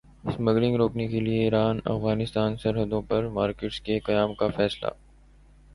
smuggling 0.23 0.75
روکنے 0.75 1.07
کیلئے 1.07 1.37
Iran 1.39 1.79
Afghanistan 1.85 2.57
سرحدوں 2.57 3.01
پر 3.01 3.27
مارکیٹس 3.29 3.79
کے 3.81 3.99
قیام 3.99 4.33
کا 4.33 4.47
فیصلہ 4.57 4.89